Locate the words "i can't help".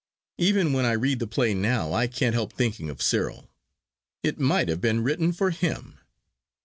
1.93-2.53